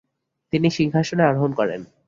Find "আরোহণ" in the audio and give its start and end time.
1.23-1.51